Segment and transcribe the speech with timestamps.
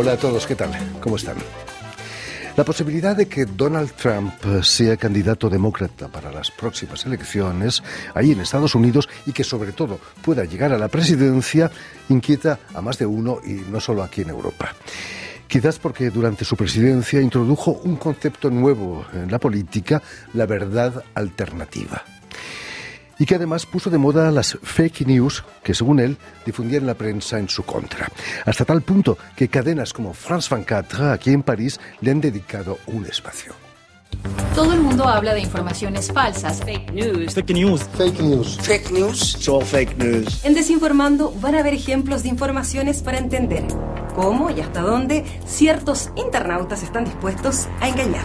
[0.00, 0.70] Hola a todos, ¿qué tal?
[1.00, 1.34] ¿Cómo están?
[2.56, 7.82] La posibilidad de que Donald Trump sea candidato demócrata para las próximas elecciones
[8.14, 11.72] ahí en Estados Unidos y que sobre todo pueda llegar a la presidencia
[12.10, 14.72] inquieta a más de uno y no solo aquí en Europa.
[15.48, 20.00] Quizás porque durante su presidencia introdujo un concepto nuevo en la política,
[20.32, 22.04] la verdad alternativa
[23.18, 27.38] y que además puso de moda las fake news que, según él, difundían la prensa
[27.38, 28.08] en su contra.
[28.46, 33.06] Hasta tal punto que cadenas como France 24 aquí en París le han dedicado un
[33.06, 33.54] espacio.
[34.54, 36.60] Todo el mundo habla de informaciones falsas.
[36.64, 37.34] Fake news.
[37.34, 37.82] Fake news.
[37.96, 38.58] Fake news.
[38.60, 39.18] Fake news.
[39.18, 40.44] So fake news.
[40.44, 43.64] En Desinformando van a ver ejemplos de informaciones para entender
[44.16, 48.24] cómo y hasta dónde ciertos internautas están dispuestos a engañar.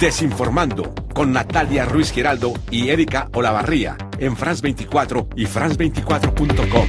[0.00, 6.88] Desinformando con Natalia Ruiz Giraldo y Erika Olavarría en France 24 y France24.com.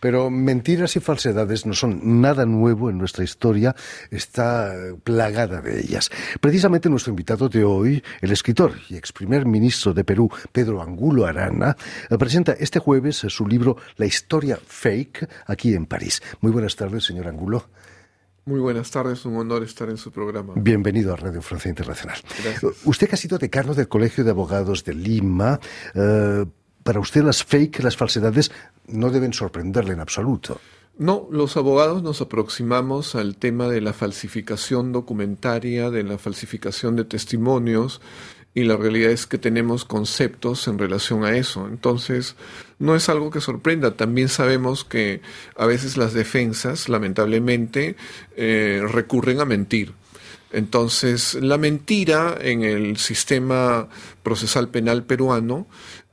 [0.00, 3.76] Pero mentiras y falsedades no son nada nuevo en nuestra historia,
[4.10, 4.72] está
[5.04, 6.10] plagada de ellas.
[6.40, 11.26] Precisamente nuestro invitado de hoy, el escritor y ex primer ministro de Perú, Pedro Angulo
[11.26, 11.76] Arana,
[12.18, 16.20] presenta este jueves su libro La historia fake aquí en París.
[16.40, 17.68] Muy buenas tardes, señor Angulo.
[18.44, 20.54] Muy buenas tardes, un honor estar en su programa.
[20.56, 22.18] Bienvenido a Radio Francia Internacional.
[22.42, 22.72] Gracias.
[22.84, 25.60] Usted que ha sido decano del Colegio de Abogados de Lima,
[25.94, 26.44] eh,
[26.82, 28.50] para usted las fake, las falsedades,
[28.88, 30.60] no deben sorprenderle en absoluto.
[30.98, 37.04] No, los abogados nos aproximamos al tema de la falsificación documentaria, de la falsificación de
[37.04, 38.00] testimonios,
[38.54, 41.66] y la realidad es que tenemos conceptos en relación a eso.
[41.66, 42.36] Entonces,
[42.78, 43.96] no es algo que sorprenda.
[43.96, 45.22] También sabemos que
[45.56, 47.96] a veces las defensas, lamentablemente,
[48.36, 49.94] eh, recurren a mentir.
[50.52, 53.88] Entonces, la mentira en el sistema
[54.22, 55.66] procesal penal peruano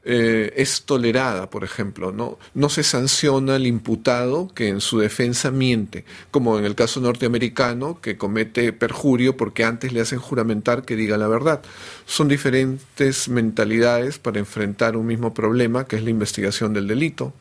[0.06, 2.40] eh, es tolerada, por ejemplo, ¿no?
[2.54, 8.00] No se sanciona al imputado que en su defensa miente, como en el caso norteamericano,
[8.02, 11.62] que comete perjurio porque antes le hacen juramentar que diga la verdad.
[12.06, 17.34] Son diferentes mentalidades para enfrentar un mismo problema, que es la investigación del delito.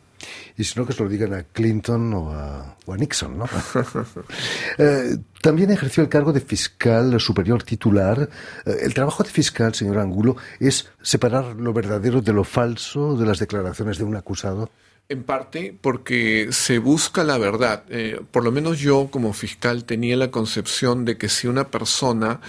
[0.57, 3.45] Y si no, que se lo digan a Clinton o a, Nixon, ¿no?
[4.79, 8.29] eh, también ejerció el cargo de fiscal superior titular.
[8.65, 13.27] Eh, el trabajo de fiscal, señor Angulo, es separar lo verdadero de lo falso de
[13.27, 14.71] las declaraciones de un acusado.
[15.09, 17.85] En parte porque se busca la verdad.
[17.89, 22.41] Eh, por lo menos yo como fiscal tenía la concepción de que si una persona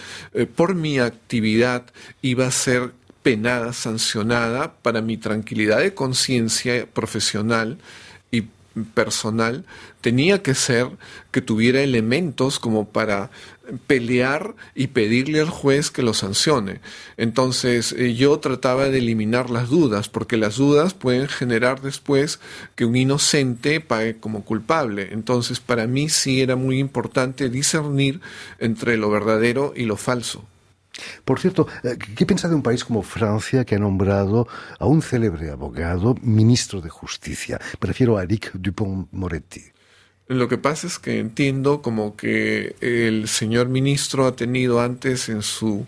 [0.56, 1.86] por mi actividad
[2.22, 2.92] iba a ser
[3.30, 7.78] penada, sancionada, para mi tranquilidad de conciencia profesional
[8.32, 8.46] y
[8.96, 9.66] personal,
[10.02, 10.88] tenía que ser
[11.30, 13.30] que tuviera elementos como para
[13.86, 16.82] pelear y pedirle al juez que lo sancione.
[17.18, 22.40] Entonces eh, yo trataba de eliminar las dudas, porque las dudas pueden generar después
[22.74, 25.10] que un inocente pague como culpable.
[25.12, 28.22] Entonces para mí sí era muy importante discernir
[28.58, 30.49] entre lo verdadero y lo falso.
[31.26, 34.48] Por cierto, eh, ¿qué piensa de un país como Francia que ha nombrado
[34.80, 37.60] a un célebre abogado ministro de Justicia?
[37.82, 39.64] Me refiero a Eric Dupont-Moretti.
[40.28, 45.42] Lo que pasa es que entiendo como que el señor ministro ha tenido antes en
[45.42, 45.88] su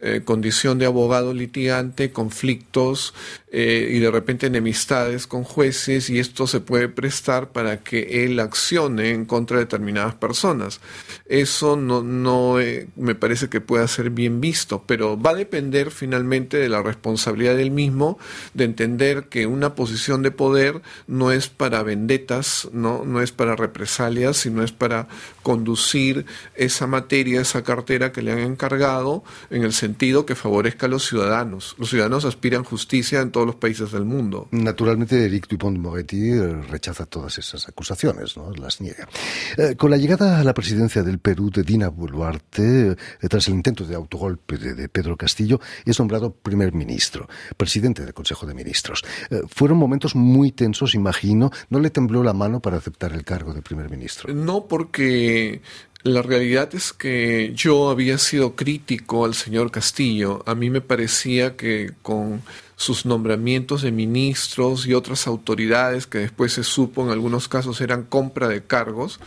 [0.00, 3.14] eh, condición de abogado litigante conflictos
[3.56, 8.40] eh, y de repente enemistades con jueces y esto se puede prestar para que él
[8.40, 10.80] accione en contra de determinadas personas.
[11.26, 15.92] Eso no, no eh, me parece que pueda ser bien visto, pero va a depender
[15.92, 18.18] finalmente de la responsabilidad del mismo
[18.54, 23.54] de entender que una posición de poder no es para vendetas, no, no es para
[23.54, 25.06] represalias, sino es para
[25.44, 26.26] conducir
[26.56, 31.06] esa materia, esa cartera que le han encargado en el sentido que favorezca a los
[31.06, 31.76] ciudadanos.
[31.78, 34.48] Los ciudadanos aspiran justicia en todo los países del mundo.
[34.50, 38.52] Naturalmente, Eric Dupont-Moretti eh, rechaza todas esas acusaciones, ¿no?
[38.52, 39.08] las niega.
[39.56, 42.96] Eh, con la llegada a la presidencia del Perú de Dina Boluarte, eh,
[43.28, 48.14] tras el intento de autogolpe de, de, Pedro Castillo, es nombrado primer ministro, presidente del
[48.14, 49.04] Consejo de Ministros.
[49.30, 51.50] Eh, fueron momentos muy tensos, imagino.
[51.70, 54.32] ¿No le tembló la mano para aceptar el cargo de primer ministro?
[54.32, 55.62] No, porque
[56.04, 60.42] la realidad es que yo había sido crítico al señor Castillo.
[60.46, 62.42] A mí me parecía que con
[62.76, 68.02] sus nombramientos de ministros y otras autoridades que después se supo en algunos casos eran
[68.02, 69.18] compra de cargos,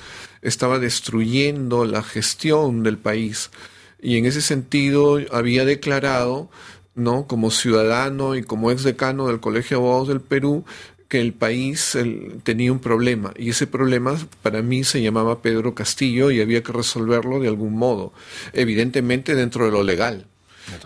[0.43, 3.49] estaba destruyendo la gestión del país.
[3.99, 6.47] Y en ese sentido había declarado,
[6.93, 7.25] ¿no?
[7.25, 10.63] como ciudadano y como ex decano del Colegio de Abogados del Perú,
[11.07, 15.73] que el país el, tenía un problema y ese problema para mí se llamaba Pedro
[15.73, 18.13] Castillo y había que resolverlo de algún modo,
[18.53, 20.25] evidentemente dentro de lo legal.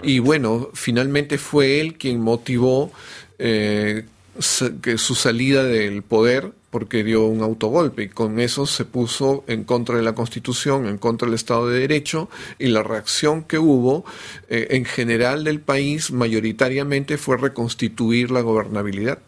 [0.04, 2.92] Y bueno, finalmente fue él quien motivó
[3.40, 4.06] eh,
[4.82, 9.66] que su salida del poder porque dio un autogolpe y con eso se puso en
[9.66, 12.30] contra de la Constitución, en contra del Estado de Derecho
[12.60, 14.06] y la reacción que hubo
[14.50, 19.20] eh, en general del país mayoritariamente fue reconstituir la gobernabilidad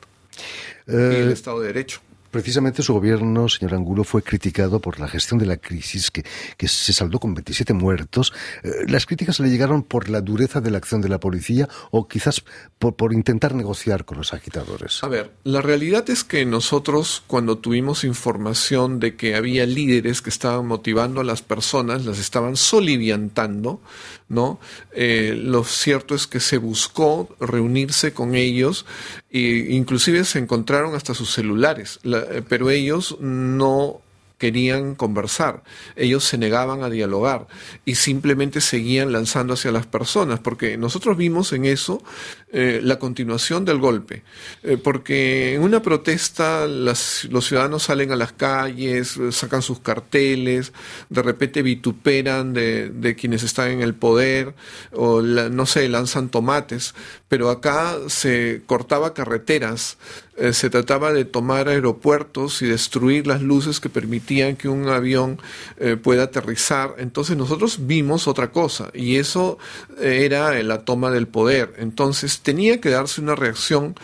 [0.87, 2.01] y el eh, Estado de Derecho.
[2.33, 6.25] Precisamente su gobierno, señor Angulo, fue criticado por la gestión de la crisis que,
[6.57, 8.33] que se saldó con 27 muertos.
[8.63, 12.07] Eh, ¿Las críticas le llegaron por la dureza de la acción de la policía o
[12.07, 12.43] quizás
[12.79, 15.03] por, por intentar negociar con los agitadores?
[15.03, 20.31] A ver, la realidad es que nosotros cuando tuvimos información de que había líderes que
[20.31, 23.79] estaban motivando a las personas, las estaban soliviantando,
[24.29, 24.59] ¿no?
[24.93, 28.85] Eh, lo cierto es que se buscó reunirse con ellos
[29.31, 34.02] e inclusive se encontraron hasta sus celulares, eh, pero ellos no
[34.43, 35.63] querían conversar,
[35.95, 37.47] ellos se negaban a dialogar
[37.85, 42.03] y simplemente seguían lanzando hacia las personas, porque nosotros vimos en eso
[42.51, 44.23] eh, la continuación del golpe,
[44.63, 50.73] eh, porque en una protesta los ciudadanos salen a las calles, sacan sus carteles,
[51.07, 54.55] de repente vituperan de, quienes están en el poder,
[54.91, 56.95] o no sé, lanzan tomates,
[57.29, 59.97] pero acá se cortaba carreteras,
[60.35, 65.39] eh, se trataba de tomar aeropuertos y destruir las luces que permitían que un avión
[65.77, 66.95] eh, pueda aterrizar.
[66.97, 69.59] Entonces nosotros vimos otra cosa y eso
[69.99, 71.75] eh, era la toma del poder.
[71.77, 73.95] Entonces tenía que darse una reacción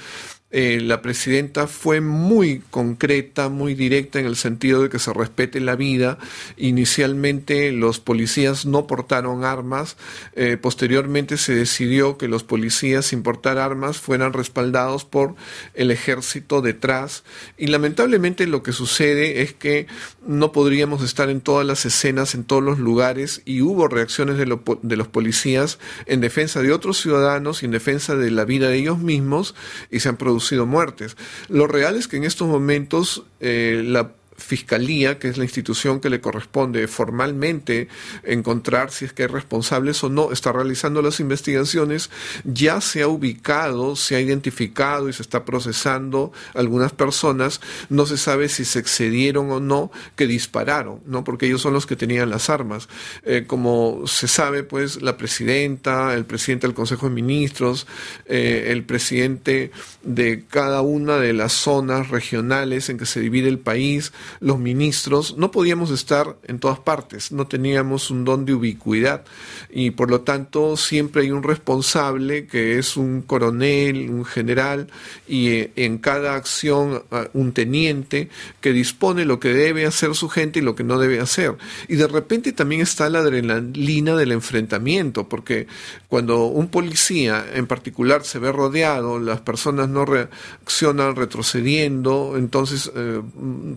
[0.52, 5.60] eh, la presidenta fue muy concreta, muy directa en el sentido de que se respete
[5.60, 6.18] la vida.
[6.58, 9.96] Inicialmente los policías no portaron armas,
[10.36, 15.36] eh, posteriormente se decidió que los policías sin portar armas fueran respaldados por
[15.76, 17.24] el ejército detrás
[17.58, 19.86] y lamentablemente lo que sucede es que
[20.26, 24.58] no podríamos estar en todas las escenas, en todos los lugares y hubo reacciones de,
[24.82, 28.78] de los policías en defensa de otros ciudadanos y en defensa de la vida de
[28.78, 29.54] ellos mismos
[29.92, 31.18] y se han producido sido muertes.
[31.48, 36.10] Lo real es que en estos momentos eh, la fiscalía, que es la institución que
[36.10, 37.88] le corresponde formalmente
[38.24, 42.10] encontrar si es que hay responsables o no, está realizando las investigaciones,
[42.44, 48.18] ya se ha ubicado, se ha identificado y se está procesando algunas personas, no se
[48.18, 51.24] sabe si se excedieron o no que dispararon, ¿no?
[51.24, 52.90] Porque ellos son los que tenían las armas.
[53.24, 57.88] Eh, como se sabe, pues la presidenta, el presidente del Consejo de Ministros,
[58.26, 59.72] eh, el presidente
[60.04, 65.38] de cada una de las zonas regionales en que se divide el país, los ministros,
[65.38, 69.24] no podíamos estar en todas partes, no teníamos un don de ubicuidad
[69.70, 74.88] y por lo tanto siempre hay un responsable que es un coronel, un general
[75.28, 78.30] y eh, en cada acción ah, un teniente
[78.62, 81.56] que dispone lo que debe hacer su gente y lo que no debe hacer.
[81.88, 85.68] Y de repente también está la adrenalina del enfrentamiento, porque
[86.08, 93.22] cuando un policía en particular se ve rodeado, las personas no reaccionan retrocediendo, entonces eh,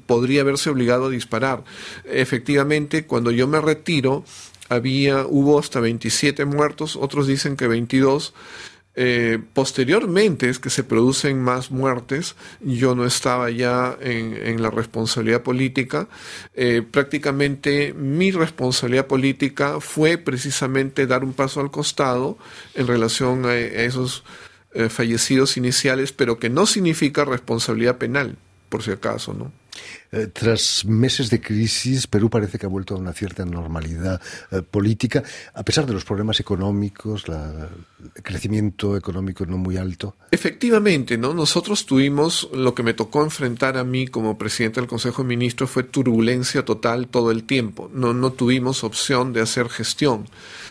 [0.06, 1.64] podría haberse obligado a disparar.
[2.04, 4.24] Efectivamente, cuando yo me retiro,
[4.68, 8.34] había, hubo hasta 27 muertos, otros dicen que 22.
[8.94, 12.36] Eh, posteriormente es que se producen más muertes.
[12.60, 16.08] Yo no estaba ya en, la responsabilidad política.
[16.54, 22.36] Eh, prácticamente mi responsabilidad política fue precisamente dar un paso al costado
[22.74, 24.24] en relación a, esos
[24.74, 28.36] eh, fallecidos iniciales, pero que no significa responsabilidad penal,
[28.68, 29.52] por si acaso, ¿no?
[30.10, 34.60] Eh, tras meses de crisis, Perú parece que ha vuelto a una cierta normalidad eh,
[34.60, 35.22] política,
[35.54, 40.16] a pesar de los problemas económicos, el crecimiento económico no muy alto.
[40.30, 41.32] Efectivamente, ¿no?
[41.32, 45.70] Nosotros tuvimos lo que me tocó enfrentar a mí como presidente del Consejo de Ministros
[45.70, 47.90] fue turbulencia total todo el tiempo.
[47.94, 50.28] No, no tuvimos opción de hacer gestión,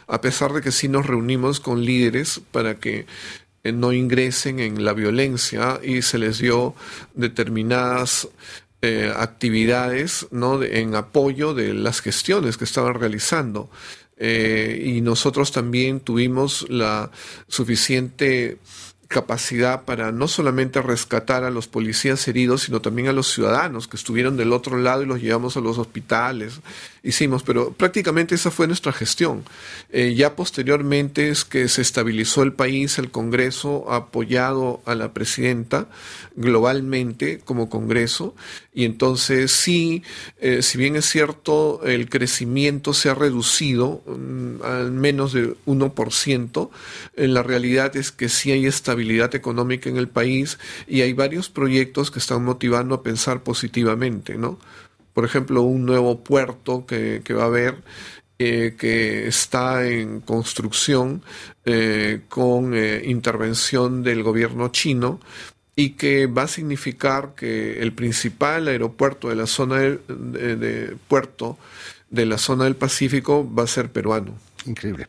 [0.07, 3.07] a pesar de que sí nos reunimos con líderes para que
[3.63, 6.75] eh, no ingresen en la violencia y se les dio
[7.13, 8.27] determinadas
[8.81, 13.69] eh, actividades en apoyo de las gestiones que estaban realizando.
[14.17, 17.09] Eh, y nosotros también tuvimos la
[17.47, 18.59] suficiente
[19.11, 23.97] capacidad para no solamente rescatar a los policías heridos, sino también a los ciudadanos que
[23.97, 26.61] estuvieron del otro lado y los llevamos a los hospitales.
[27.03, 29.43] Hicimos, pero prácticamente esa fue nuestra gestión.
[29.91, 35.11] Eh, ya posteriormente es que se estabilizó el país, el Congreso ha apoyado a la
[35.11, 35.87] presidenta
[36.35, 38.33] globalmente como Congreso
[38.73, 40.01] y entonces sí,
[40.39, 46.69] eh, si bien es cierto, el crecimiento se ha reducido mm, al menos de 1%,
[47.15, 51.11] en eh, la realidad es que sí hay estabilidad económica en el país y hay
[51.11, 54.57] varios proyectos que están motivando a pensar positivamente, ¿no?
[55.13, 57.75] Por ejemplo, un nuevo puerto que, va a haber
[58.39, 61.21] eh, que está en construcción
[62.29, 65.19] con intervención del gobierno chino
[65.81, 71.57] y que va a significar que el principal aeropuerto de la zona de, de puerto
[72.11, 74.35] de la zona del Pacífico va a ser peruano.
[74.65, 75.07] Increíble.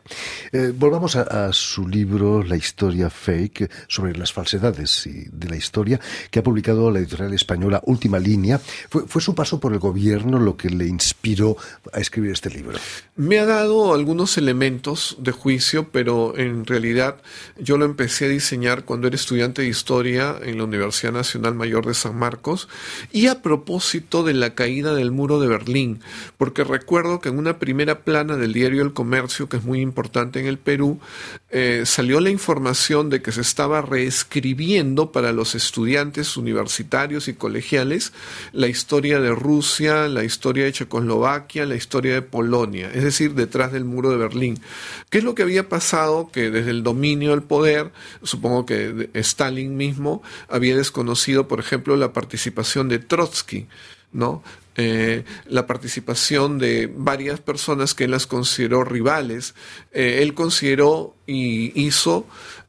[0.51, 5.99] Eh, volvamos a, su libro La historia fake sobre las falsedades de la historia
[6.31, 8.59] que ha publicado la editorial española Última Línea.
[8.89, 11.57] ¿Fue, ¿Fue, su paso por el gobierno lo que le inspiró
[11.91, 12.77] a escribir este libro?
[13.15, 17.17] Me ha dado algunos elementos de juicio, pero en realidad
[17.57, 21.85] yo lo empecé a diseñar cuando era estudiante de historia en la Universidad Nacional Mayor
[21.85, 22.67] de San Marcos
[23.11, 25.99] y a propósito de la caída del muro de Berlín,
[26.37, 30.39] porque recuerdo que en una primera plana del diario El Comercio que es muy importante
[30.39, 30.99] en el Perú,
[31.49, 38.13] eh, salió la información de que se estaba reescribiendo para los estudiantes universitarios y colegiales
[38.51, 43.71] la historia de Rusia, la historia de Checoslovaquia, la historia de Polonia, es decir, detrás
[43.71, 44.59] del muro de Berlín.
[45.09, 46.29] ¿Qué es lo que había pasado?
[46.31, 47.91] Que desde el dominio del poder,
[48.23, 53.67] supongo que Stalin mismo había desconocido, por ejemplo, la participación de Trotsky.
[54.13, 54.43] ¿No?
[54.75, 59.53] Eh, la participación de varias personas que él las consideró rivales.
[59.91, 62.25] Eh, él consideró y hizo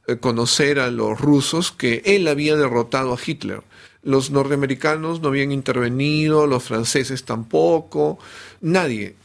[0.06, 3.62] eh, conocer a los rusos que él había derrotado a Hitler.
[4.02, 8.18] Los norteamericanos no habían intervenido, los franceses tampoco,
[8.60, 9.16] nadie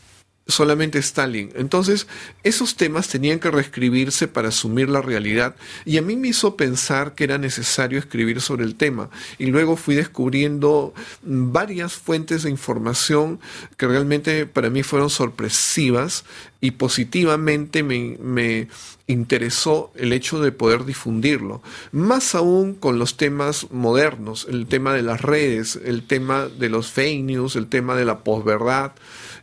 [0.50, 1.52] solamente Stalin.
[1.56, 2.08] Entonces,
[2.44, 7.16] esos temas tenían que reescribirse para asumir la realidad y a mí me hizo pensar
[7.16, 9.10] que era necesario escribir sobre el tema.
[9.38, 13.40] Y luego fui descubriendo varias fuentes de información
[13.78, 16.26] que realmente para mí fueron sorpresivas
[16.62, 18.68] y positivamente me, me
[19.08, 21.62] interesó el hecho de poder difundirlo.
[21.92, 26.92] Más aún con los temas modernos, el tema de las redes, el tema de los
[26.92, 28.94] fake news, el tema de la posverdad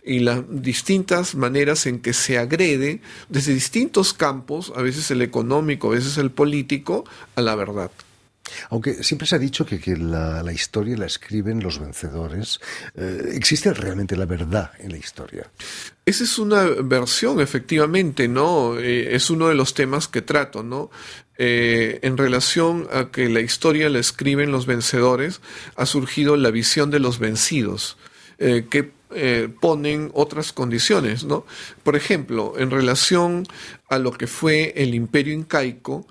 [0.07, 5.89] y las distintas maneras en que se agrede desde distintos campos, a veces el económico,
[5.89, 7.91] a veces el político, a la verdad.
[8.71, 12.61] Aunque siempre se ha dicho que, la, historia la escriben los vencedores,
[12.95, 15.51] eh, ¿existe realmente la verdad en la historia?
[16.05, 18.79] Esa es una versión, efectivamente, ¿no?
[18.79, 20.91] Eh, es uno de los temas que trato, ¿no?
[21.39, 25.41] Eh, en relación a que la historia la escriben los vencedores,
[25.75, 27.99] ha surgido la visión de los vencidos,
[28.39, 31.47] que eh, ponen otras condiciones, ¿no?
[31.85, 33.47] Por ejemplo, en relación
[33.89, 36.09] a lo que fue el imperio incaico,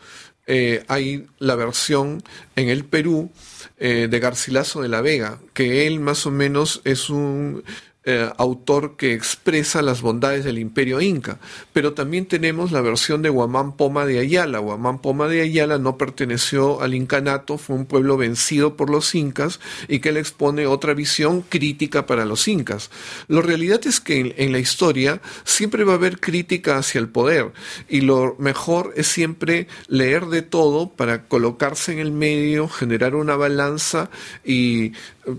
[0.48, 2.24] eh, hay la versión
[2.56, 3.32] en el Perú
[3.78, 7.66] eh, de Garcilaso de la Vega, que él más o menos es un
[8.08, 11.40] eh, autor que expresa las bondades del imperio inca,
[11.74, 14.60] pero también tenemos la versión de Guamán Poma de Ayala.
[14.60, 19.60] Guamán Poma de Ayala no perteneció al incanato, fue un pueblo vencido por los incas
[19.88, 22.92] y que le expone otra visión crítica para los incas.
[23.28, 27.54] La realidad es que en la historia siempre va a haber crítica hacia el poder
[27.90, 33.36] y lo mejor es siempre leer de todo para colocarse en el medio, generar una
[33.36, 34.10] balanza
[34.44, 34.94] y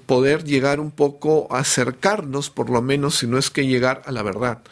[0.06, 4.12] poder llegar un poco a acercarnos, por lo menos, si no es que llegar a
[4.12, 4.62] la verdad.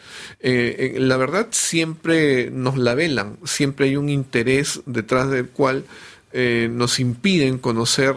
[0.40, 5.84] Eh, eh, la verdad siempre nos la velan, siempre hay un interés detrás del cual
[6.32, 8.16] eh, nos impiden conocer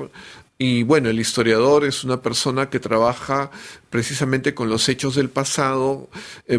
[0.57, 3.51] y bueno, el historiador es una persona que trabaja
[3.89, 6.09] precisamente con los hechos del pasado,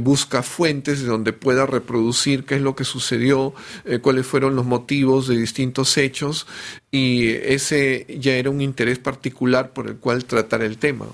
[0.03, 3.55] busca fuentes de donde pueda reproducir qué es lo que sucedió,
[4.03, 6.47] cuáles fueron los motivos de distintos hechos
[6.93, 11.07] y ese ya era un interés particular por el cual tratar el tema.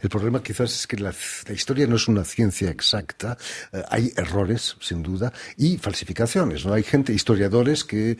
[0.00, 1.14] El problema quizás es que la,
[1.50, 3.36] historia no es una ciencia exacta,
[3.72, 6.64] eh, hay errores, sin duda, y falsificaciones.
[6.64, 6.72] ¿no?
[6.72, 8.18] Hay gente, historiadores, que eh,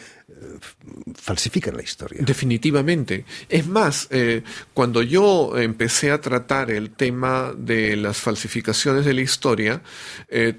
[1.14, 2.22] falsifican la historia.
[2.24, 3.24] Definitivamente.
[3.48, 4.42] Es más, eh,
[4.74, 9.82] cuando yo empecé a tratar el tema de las falsificaciones de la historia,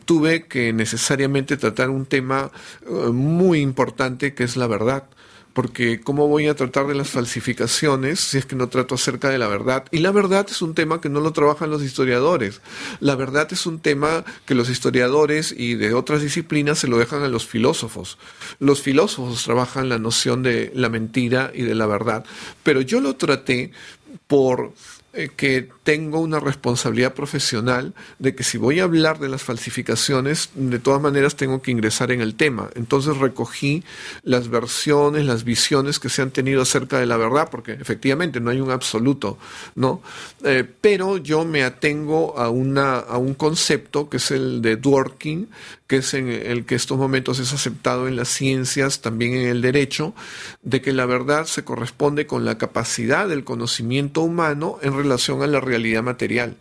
[0.06, 2.51] tuve que necesariamente tratar un tema
[3.12, 5.08] muy importante que es la verdad
[5.58, 9.40] porque ¿cómo voy a tratar de las falsificaciones si es que no trato acerca de
[9.40, 9.86] la verdad?
[9.90, 12.62] Y la verdad es un tema que no lo trabajan los historiadores.
[13.00, 17.24] La verdad es un tema que los historiadores y de otras disciplinas se lo dejan
[17.24, 18.20] a los filósofos.
[18.60, 22.24] Los filósofos trabajan la noción de la mentira y de la verdad,
[22.62, 23.72] pero yo lo traté
[24.28, 24.74] por
[25.18, 30.52] eh, que tengo una responsabilidad profesional de que si voy a hablar de las falsificaciones,
[30.54, 32.70] de todas maneras tengo que ingresar en el tema.
[32.76, 33.84] Entonces recogí
[34.22, 38.52] las versiones, las visiones que se han tenido acerca de la verdad, porque efectivamente no
[38.52, 39.40] hay un absoluto,
[39.74, 40.04] ¿no?
[40.44, 45.50] Eh, pero yo me atengo a, una, a un concepto que es el de Dworkin,
[45.88, 49.62] que es en el que estos momentos es aceptado en las ciencias, también en el
[49.62, 50.14] derecho,
[50.62, 55.48] de que la verdad se corresponde con la capacidad del conocimiento humano en relación a
[55.48, 56.58] la realidad material.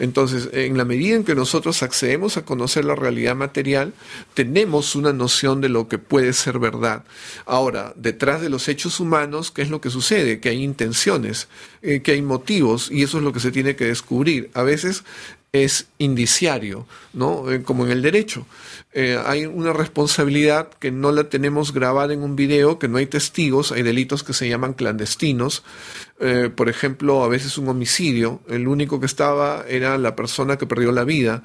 [0.00, 3.92] Entonces, en la medida en que nosotros accedemos a conocer la realidad material,
[4.32, 7.04] tenemos una noción de lo que puede ser verdad.
[7.44, 10.40] Ahora, detrás de los hechos humanos, ¿qué es lo que sucede?
[10.40, 11.48] Que hay intenciones,
[11.82, 14.50] eh, que hay motivos, y eso es lo que se tiene que descubrir.
[14.54, 15.04] A veces
[15.52, 17.50] es indiciario, ¿no?
[17.50, 18.46] Eh, como en el derecho.
[18.92, 23.06] Eh, hay una responsabilidad que no la tenemos grabada en un video, que no hay
[23.06, 25.62] testigos, hay delitos que se llaman clandestinos.
[26.18, 30.66] Eh, por ejemplo, a veces un homicidio, el único que estaba era la persona que
[30.66, 31.44] perdió la vida.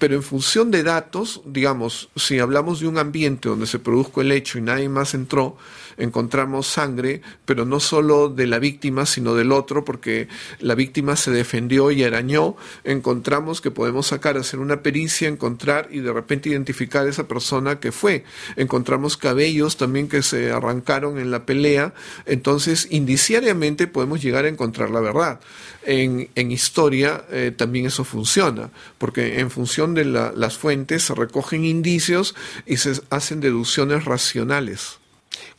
[0.00, 4.32] Pero en función de datos, digamos, si hablamos de un ambiente donde se produjo el
[4.32, 5.56] hecho y nadie más entró,
[5.96, 10.28] encontramos sangre, pero no solo de la víctima, sino del otro, porque
[10.58, 16.00] la víctima se defendió y arañó, encontramos que podemos sacar, hacer una pericia, encontrar y
[16.00, 18.24] de repente identificar a esa persona que fue.
[18.56, 21.94] Encontramos cabellos también que se arrancaron en la pelea,
[22.26, 25.40] entonces indiciariamente podemos llegar a encontrar la verdad.
[25.82, 32.34] En, historia eh, también eso funciona, porque en función de las fuentes se recogen indicios
[32.66, 34.99] y se hacen deducciones racionales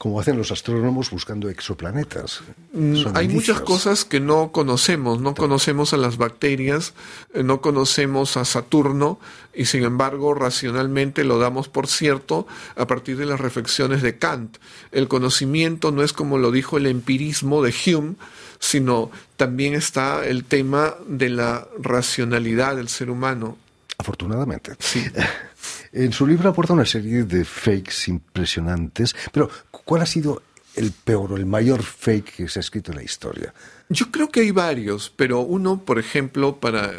[0.02, 2.42] como hacen los astrónomos buscando exoplanetas.
[2.74, 6.96] Mm, hay muchas cosas que no conocemos, no conocemos a las bacterias,
[7.36, 9.20] eh, no conocemos a Saturno
[9.54, 14.58] y sin embargo racionalmente lo damos por cierto a partir de las reflexiones de Kant.
[14.92, 18.16] El conocimiento no es como lo dijo el empirismo de Hume,
[18.58, 23.56] sino también está el tema de la racionalidad del ser humano.
[24.00, 24.72] Afortunadamente.
[24.80, 25.06] Sí.
[25.94, 30.42] En su libro aporta una serie de fakes impresionantes, pero ¿cuál ha sido
[30.76, 33.54] el peor o el mayor fake que se ha escrito en la historia?
[33.90, 36.94] Yo creo que hay varios, pero uno, por ejemplo, para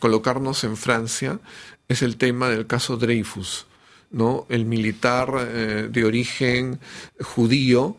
[0.00, 1.38] colocarnos en Francia,
[1.86, 3.66] es el tema del caso Dreyfus.
[4.10, 4.46] ¿no?
[4.48, 6.78] el militar eh, de origen
[7.20, 7.96] judío,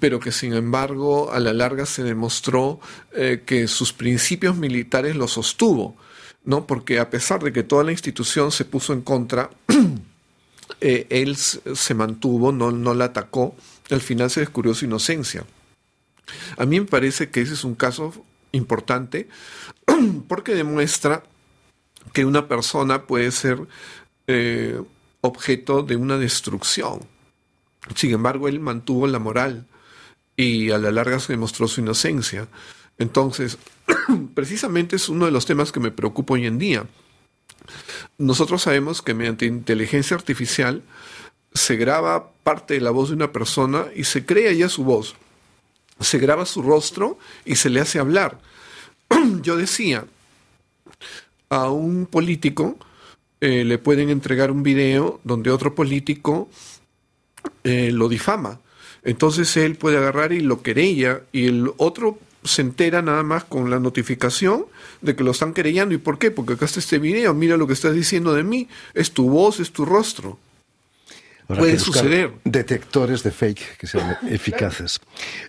[0.00, 2.80] pero que sin embargo a la larga se demostró
[3.14, 5.94] eh, que sus principios militares los sostuvo.
[6.48, 6.66] ¿No?
[6.66, 9.50] Porque a pesar de que toda la institución se puso en contra,
[10.80, 13.54] eh, él se mantuvo, no, no la atacó,
[13.90, 15.44] al final se descubrió su inocencia.
[16.56, 18.14] A mí me parece que ese es un caso
[18.52, 19.28] importante
[20.28, 21.22] porque demuestra
[22.14, 23.68] que una persona puede ser
[24.26, 24.80] eh,
[25.20, 27.00] objeto de una destrucción.
[27.94, 29.66] Sin embargo, él mantuvo la moral
[30.34, 32.48] y a la larga se demostró su inocencia.
[32.98, 33.58] Entonces,
[34.34, 36.86] precisamente es uno de los temas que me preocupa hoy en día.
[38.18, 40.82] Nosotros sabemos que mediante inteligencia artificial
[41.54, 45.14] se graba parte de la voz de una persona y se crea ya su voz.
[46.00, 48.40] Se graba su rostro y se le hace hablar.
[49.42, 50.04] Yo decía,
[51.48, 52.78] a un político
[53.40, 56.48] eh, le pueden entregar un video donde otro político
[57.64, 58.60] eh, lo difama.
[59.04, 63.70] Entonces él puede agarrar y lo querella y el otro se entera nada más con
[63.70, 64.66] la notificación
[65.00, 65.94] de que lo están querellando.
[65.94, 66.30] ¿Y por qué?
[66.30, 69.60] Porque acá está este video, mira lo que estás diciendo de mí, es tu voz,
[69.60, 70.38] es tu rostro.
[71.48, 72.32] Puede suceder.
[72.44, 75.00] Detectores de fake que sean eficaces.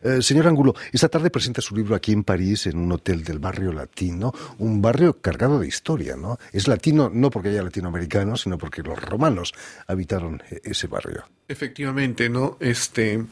[0.02, 3.40] Eh, señor Angulo, esta tarde presenta su libro aquí en París, en un hotel del
[3.40, 6.40] barrio latino, un barrio cargado de historia, ¿no?
[6.54, 9.54] Es latino no porque haya latinoamericanos, sino porque los romanos
[9.88, 11.26] habitaron e-, ese barrio.
[11.50, 12.56] Efectivamente, ¿no?
[12.62, 13.26] Este,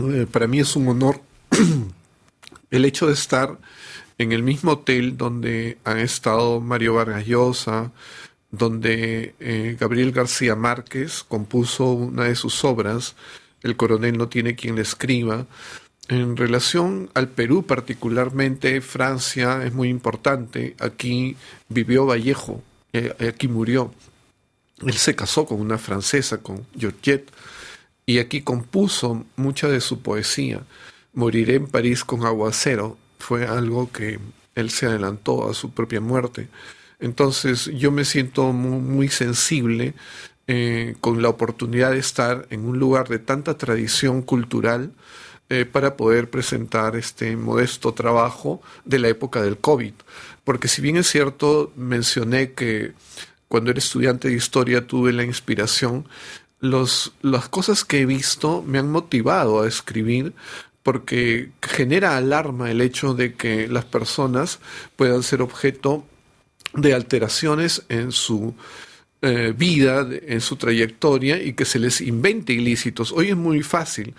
[0.00, 1.20] eh, para mí es un honor
[2.70, 3.58] el hecho de estar
[4.18, 7.92] en el mismo hotel donde han estado Mario Vargas Llosa,
[8.50, 13.14] donde eh, Gabriel García Márquez compuso una de sus obras,
[13.62, 15.46] El coronel no tiene quien le escriba.
[16.08, 20.76] En relación al Perú particularmente, Francia es muy importante.
[20.78, 21.36] Aquí
[21.68, 23.92] vivió Vallejo, eh, aquí murió.
[24.82, 27.30] Él se casó con una francesa, con Georgette,
[28.04, 30.62] y aquí compuso mucha de su poesía.
[31.16, 34.20] Moriré en París con aguacero fue algo que
[34.54, 36.48] él se adelantó a su propia muerte.
[37.00, 39.94] Entonces yo me siento muy, sensible
[40.46, 44.92] eh, con la oportunidad de estar en un lugar de tanta tradición cultural
[45.48, 49.94] eh, para poder presentar este modesto trabajo de la época del COVID.
[50.44, 52.92] Porque si bien es cierto, mencioné que
[53.48, 56.06] cuando era estudiante de historia tuve la inspiración,
[56.60, 60.34] los, las cosas que he visto me han motivado a escribir
[60.86, 64.60] porque genera alarma el hecho de que las personas
[64.94, 66.06] puedan ser objeto
[66.74, 68.54] de alteraciones en su
[69.20, 73.10] eh, vida, en su trayectoria y que se les invente ilícitos.
[73.10, 74.14] Hoy es muy fácil,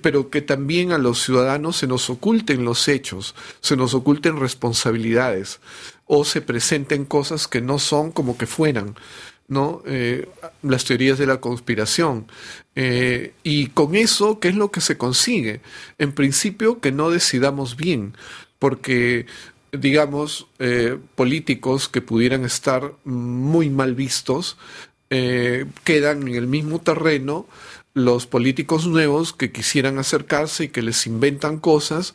[0.00, 5.60] pero que también a los ciudadanos se nos oculten los hechos, se nos oculten responsabilidades
[6.06, 8.94] o se presenten cosas que no son como que fueran.
[9.48, 9.82] ¿No?
[9.86, 10.28] Eh,
[10.62, 12.26] las teorías de la conspiración.
[12.74, 15.60] Eh, y con eso, ¿qué es lo que se consigue?
[15.98, 18.14] En principio, que no decidamos bien,
[18.58, 19.26] porque
[19.72, 24.56] digamos, eh, políticos que pudieran estar muy mal vistos,
[25.08, 27.46] quedan en el mismo terreno
[27.94, 32.14] los políticos nuevos que quisieran acercarse y que les inventan cosas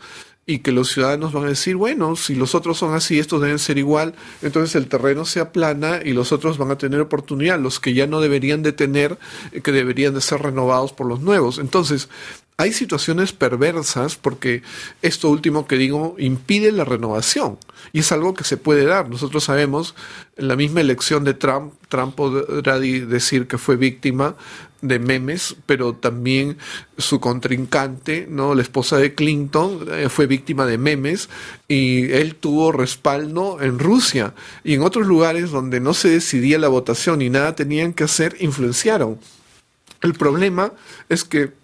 [0.52, 3.58] y que los ciudadanos van a decir, bueno, si los otros son así, estos deben
[3.58, 7.80] ser igual, entonces el terreno se aplana y los otros van a tener oportunidad, los
[7.80, 9.18] que ya no deberían de tener,
[9.54, 11.58] eh, que deberían de ser renovados por los nuevos.
[11.58, 12.10] Entonces,
[12.58, 14.62] hay situaciones perversas porque
[15.02, 17.58] esto último que digo impide la renovación
[17.92, 19.10] y es algo que se puede dar.
[19.10, 19.96] Nosotros sabemos,
[20.36, 24.36] en la misma elección de Trump, Trump podrá decir que fue víctima
[24.82, 26.58] de memes, pero también
[26.98, 28.56] su contrincante, ¿no?
[28.56, 31.30] La esposa de Clinton eh, fue víctima de memes
[31.68, 34.34] y él tuvo respaldo en Rusia
[34.64, 38.36] y en otros lugares donde no se decidía la votación y nada tenían que hacer,
[38.40, 39.20] influenciaron.
[40.02, 40.74] El problema
[41.10, 41.61] es que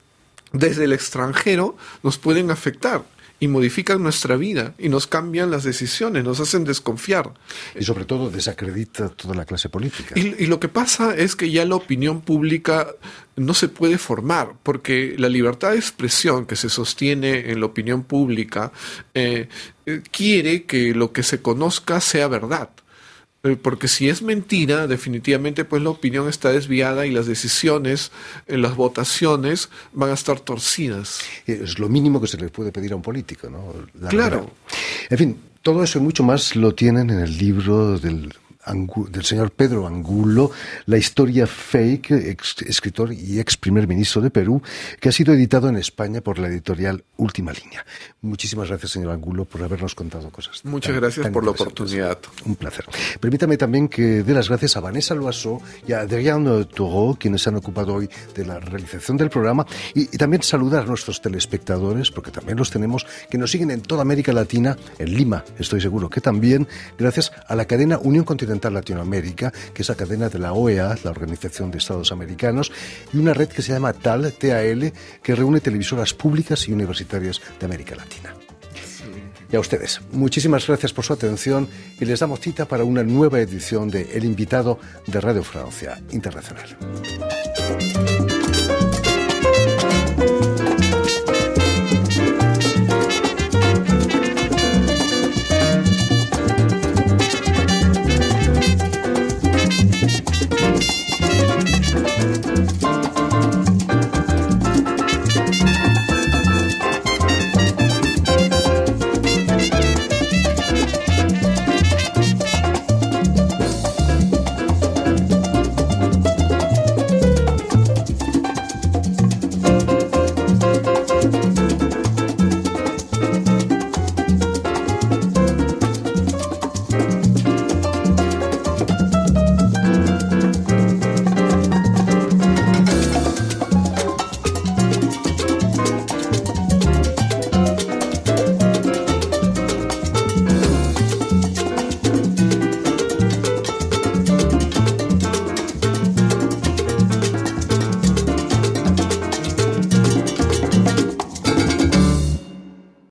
[0.52, 3.04] desde el extranjero nos pueden afectar
[3.40, 7.34] y modifican nuestra vida y nos cambian las decisiones, nos hacen desconfiar.
[7.80, 10.16] Y sobre todo desacredita toda la clase política.
[10.20, 12.88] Y, lo que pasa es que ya la opinión pública
[13.36, 18.04] no se puede formar, porque la libertad de expresión que se sostiene en la opinión
[18.04, 18.72] pública
[19.14, 19.50] eh,
[19.86, 22.70] eh, quiere que lo que se conozca sea verdad.
[23.48, 28.12] Eh, porque si es mentira, definitivamente pues la opinión está desviada y las decisiones,
[28.48, 31.20] en las votaciones van a estar torcidas.
[31.46, 33.74] Es lo mínimo que se le puede pedir a un político, ¿no?
[34.10, 34.52] claro.
[35.10, 38.34] En fin, todo eso y mucho más lo tienen en el libro del
[38.68, 40.52] del señor Pedro Angulo,
[40.86, 42.12] La historia fake,
[42.68, 44.62] escritor y ex primer ministro de Perú,
[45.00, 47.86] que ha sido editado en España por la editorial Última Línea.
[48.22, 50.66] Muchísimas gracias, señor Angulo, por habernos contado cosas.
[50.66, 52.18] Muchas gracias por la oportunidad.
[52.46, 52.86] Un placer.
[53.22, 57.50] Permítame también que dé las gracias a Vanessa Loaso y a Adriano Toro, quienes se
[57.50, 62.12] han ocupado hoy de la realización del programa, y, y también saludar a nuestros telespectadores,
[62.12, 66.10] porque también los tenemos, que nos siguen en toda América Latina, en Lima, estoy seguro
[66.10, 70.54] que también, gracias a la cadena Unión Continental Latinoamérica, que es la cadena de la
[70.54, 72.72] OEA, la Organización de Estados Americanos,
[73.14, 77.66] y una red que se llama TAL, TAL, que reúne televisoras públicas y universitarias de
[77.66, 78.34] América Latina.
[79.52, 83.40] Y a ustedes, muchísimas gracias por su atención y les damos cita para una nueva
[83.40, 86.76] edición de El invitado de Radio Francia Internacional.